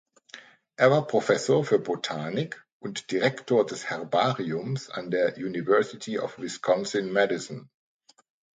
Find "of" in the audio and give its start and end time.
6.17-6.39